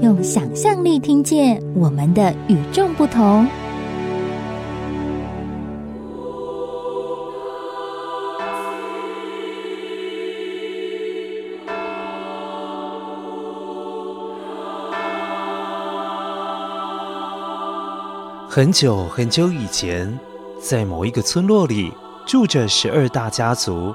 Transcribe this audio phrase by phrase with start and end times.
[0.00, 3.44] 用想象力听见我们的与众不同。
[18.48, 20.16] 很久很久以前，
[20.60, 21.92] 在某一个村落里，
[22.24, 23.92] 住着十二大家族。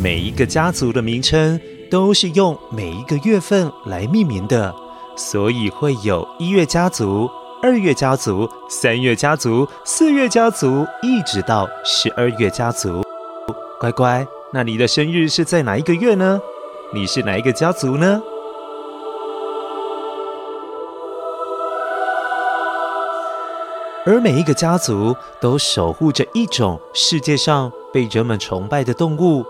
[0.00, 4.74] 每一个家族的名称都是用每一个月份来命名的，
[5.16, 7.30] 所以会有一月家族、
[7.62, 13.02] 二月家族、三月家族、四月家族，一直到十二月家族。
[13.78, 16.40] 乖乖，那你的生日是在哪一个月呢？
[16.94, 18.22] 你是哪一个家族呢？
[24.04, 29.46] 而每一个家族都守护着一种世界上被人们崇拜的动物。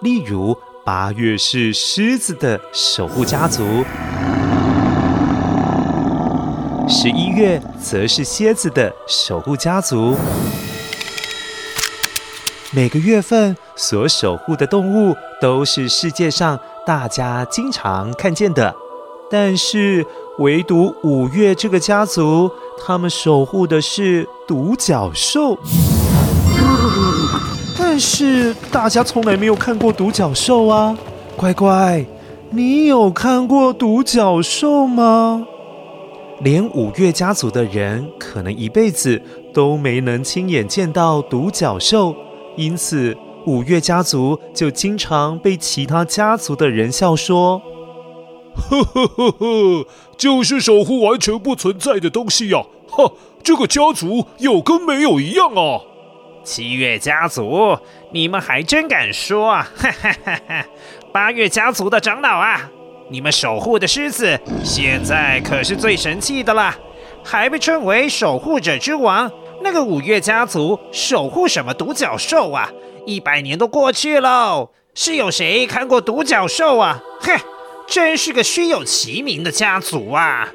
[0.00, 3.62] 例如，八月是狮子的守护家族，
[6.88, 10.14] 十一月则是蝎子的守护家族。
[12.70, 18.72] 每个月份所守护的动物都是世界上大家经常看见的，
[19.28, 20.06] 但是
[20.38, 22.48] 唯独五月这个家族，
[22.86, 25.58] 他们守护的是独角兽。
[27.76, 30.96] 但是大家从来没有看过独角兽啊！
[31.36, 32.06] 乖乖，
[32.50, 35.46] 你有看过独角兽吗？
[36.40, 39.20] 连五岳家族的人可能一辈子
[39.54, 42.14] 都没能亲眼见到独角兽，
[42.56, 43.16] 因此
[43.46, 47.62] 五岳家族就经常被其他家族的人笑说
[48.54, 49.86] ：“呵呵呵呵，
[50.18, 52.64] 就是守护完全不存在的东西呀！
[52.88, 55.80] 哈，这个家族有跟没有一样啊！”
[56.44, 57.76] 七月家族，
[58.12, 59.68] 你们还真敢说啊！
[59.76, 60.66] 哈哈哈哈！
[61.12, 62.70] 八月家族的长老啊，
[63.08, 66.76] 你们守护的狮子现在可是最神气的啦，
[67.24, 69.30] 还被称为守护者之王。
[69.62, 72.70] 那个五月家族守护什么独角兽啊？
[73.06, 77.00] 一百年都过去喽，是有谁看过独角兽啊？
[77.20, 77.38] 哼，
[77.86, 80.52] 真是个虚有其名的家族啊！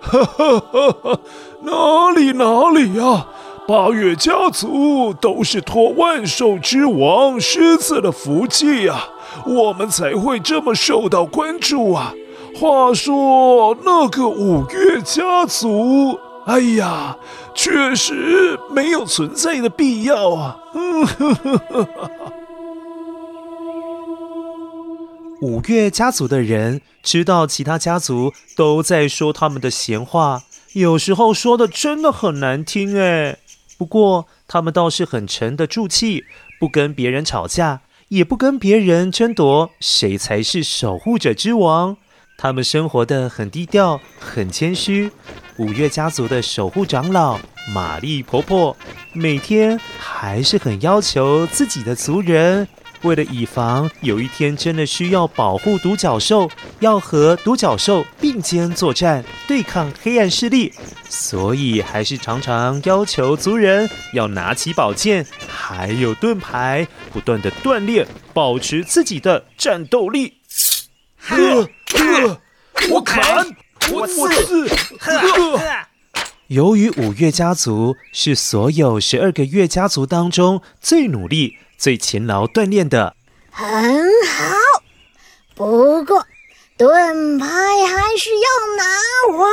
[0.00, 1.20] 哈哈哈哈！
[1.62, 3.28] 哪里哪里呀、啊？
[3.72, 9.08] 八月家族都是托万兽之王狮子的福气呀，
[9.46, 12.12] 我们才会这么受到关注啊。
[12.54, 17.16] 话说那个五月家族，哎呀，
[17.54, 20.58] 确实没有存在的必要啊。
[20.74, 21.88] 嗯呵呵呵呵。
[25.40, 30.42] 五月家族的人知道其他家族都在说他们的闲话，
[30.74, 33.38] 有时候说的真的很难听哎。
[33.82, 36.24] 不过，他们倒是很沉得住气，
[36.60, 41.96] 不跟别人吵架，也不跟别人争夺谁才是守护者之王。
[42.38, 45.10] 他们生活的很低调，很谦虚。
[45.56, 47.40] 五月家族的守护长老
[47.74, 48.76] 玛丽婆婆，
[49.12, 52.68] 每天还是很要求自己的族人。
[53.02, 60.72] 为了以防有一天真的需要保护独角兽，要和独角兽并肩作战，对抗黑暗势力，
[61.08, 70.34] 所以还是常常要求族人要拿起宝剑，还有盾牌，不断的锻炼，保持自己的战斗力。
[71.18, 72.40] 呵呵，
[72.90, 73.46] 我砍，
[73.92, 75.60] 我刺，呵。
[76.48, 81.56] 由于五岳家族是所有十二个月家族当中最努力。
[81.82, 83.16] 最勤劳锻炼的，
[83.50, 84.54] 很好。
[85.56, 86.24] 不过
[86.76, 88.46] 盾牌还是要
[88.78, 89.48] 拿稳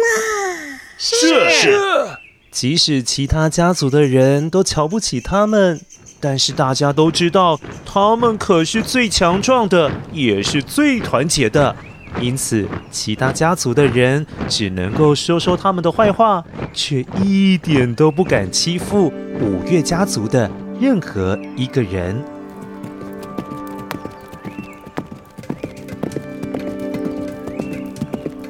[0.00, 0.80] 呐。
[0.96, 2.08] 是是。
[2.50, 5.78] 即使其他家族的人都瞧不起他们，
[6.20, 11.76] 但是大家都知道，他们可是最强壮的，也是最团结的。
[12.18, 16.42] 因此，其他家族的人只能够说说他们的坏话，
[16.72, 20.50] 却一点都不敢欺负五岳家族的
[20.80, 22.22] 任何一个人。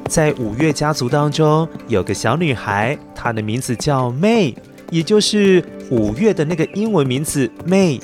[0.07, 4.55] 在五月家族当中，有个小女孩，她的名字叫 May，
[4.89, 8.01] 也就是五月的那个英文名字 May。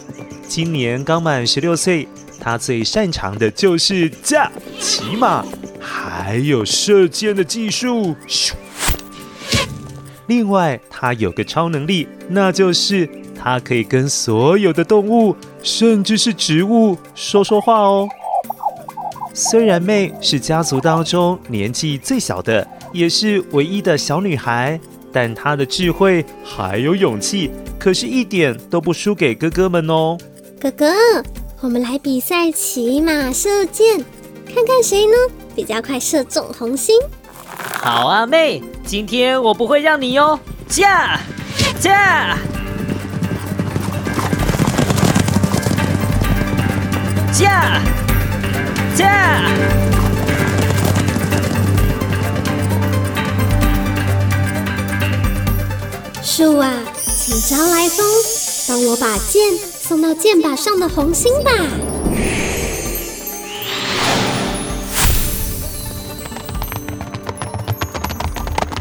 [0.47, 2.07] 今年刚满十六岁，
[2.39, 5.45] 她最擅长的就是驾、骑马，
[5.79, 8.15] 还有射箭的技术。
[10.27, 13.07] 另外，他有个超能力，那就是
[13.43, 18.07] 他可以跟所有的动物，甚至是植物说说话哦。
[19.33, 24.79] 虽然妹是家族当中年纪最小的，也是唯一的小女孩，
[25.11, 27.49] 但她的智慧还有勇气，
[27.79, 30.17] 可是一点都不输给哥哥们哦。
[30.59, 30.93] 哥哥，
[31.61, 33.97] 我们来比赛骑马射箭，
[34.53, 35.13] 看看谁呢
[35.55, 36.95] 比较快射中红心。
[37.81, 40.39] 好啊，妹，今天我不会让你哟！
[40.67, 41.19] 驾
[41.79, 42.37] 驾
[47.31, 47.81] 驾
[48.93, 49.41] 驾！
[56.21, 58.05] 树啊，请招来风，
[58.67, 61.51] 帮我把箭送到箭靶上的红心吧。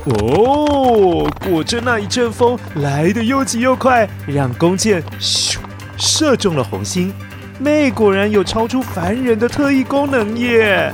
[0.06, 5.58] 哦，果真那一阵风来得又急又快，让弓箭咻
[5.96, 7.14] 射中了红心。
[7.60, 10.90] 妹果然有超出凡人的特异功能耶！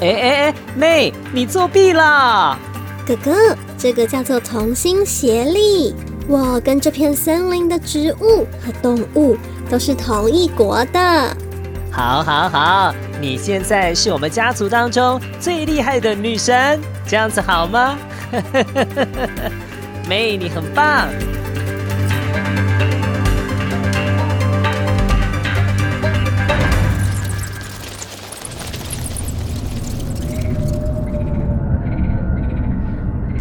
[0.00, 2.58] 哎哎哎，妹，你作弊啦！
[3.06, 5.94] 哥哥，这个叫做同心协力。
[6.26, 9.36] 我跟这片森林的植物和动物
[9.68, 11.36] 都是同一国的。
[11.92, 17.98] 好，好，好，你现在是我们家族当中最厉害的女神，这样子好吗？
[20.08, 21.08] 妹，你很棒。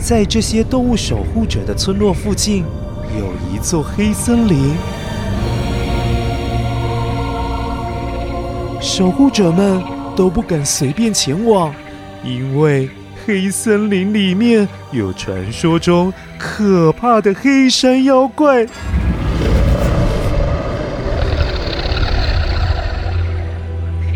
[0.09, 2.65] 在这些动物守护者的村落附近，
[3.15, 4.73] 有一座黑森林。
[8.81, 9.79] 守护者们
[10.15, 11.71] 都不敢随便前往，
[12.25, 12.89] 因为
[13.23, 18.65] 黑森林里面有传说中可怕的黑山妖怪。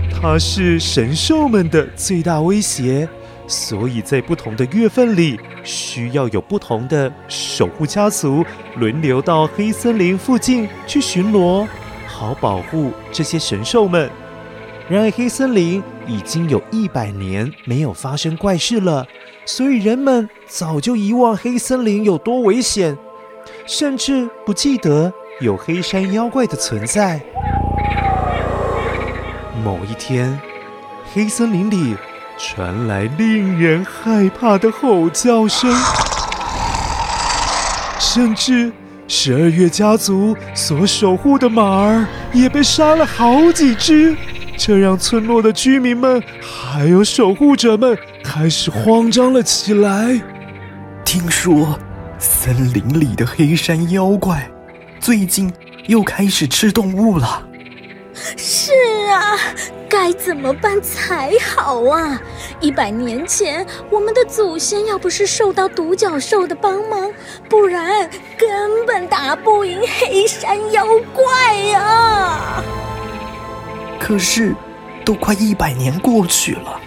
[0.10, 3.07] 它是神兽们的最大威胁。
[3.45, 8.44] 所以在不同的月份里，需要有不同的守护家族
[8.78, 11.68] 轮流到黑森林附近去巡逻，
[12.07, 14.10] 好保护这些神兽们。
[14.90, 19.06] 然而，黑森林已经有一百年没有发生怪事了，
[19.46, 22.98] 所以人们早就遗忘黑森林有多危险，
[23.66, 25.12] 甚至不记得
[25.42, 27.22] 有黑山妖怪的存在。
[29.63, 30.39] 某一天，
[31.13, 31.96] 黑森林里。
[32.38, 35.72] 传来令人害怕的吼叫声，
[38.00, 38.72] 甚至
[39.08, 44.16] 十二月家族所守护的马儿也被杀了好几只，
[44.58, 50.22] 这让村落的居民们还有守护者们开始慌张了起来。
[51.06, 51.80] 听说
[52.18, 54.50] 森林里的黑山妖怪
[55.00, 55.52] 最近
[55.88, 57.48] 又开始吃动物了。
[59.94, 62.19] 该怎么办才好啊！
[62.60, 67.13] 一百年前，我们的祖先要不是受到独角兽的帮忙，
[67.48, 72.63] 不然根本打不赢黑山妖怪呀！
[74.00, 74.56] 可是，
[75.06, 76.81] 都快一百年过去了，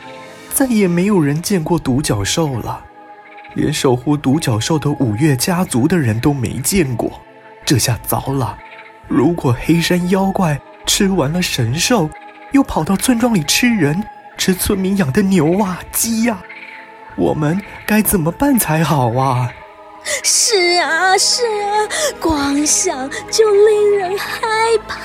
[0.52, 2.84] 再也没有人见过独角兽了，
[3.54, 7.20] 连守护独角兽的五岳家族的人都没见过。
[7.64, 8.58] 这下糟了！
[9.06, 12.10] 如果黑山妖怪吃完了神兽，
[12.56, 14.02] 又跑到村庄里吃人，
[14.38, 16.42] 吃村民养的牛啊、鸡呀、啊，
[17.14, 19.52] 我们该怎么办才好啊？
[20.22, 21.86] 是啊，是啊，
[22.18, 24.48] 光想就令人害
[24.88, 25.04] 怕。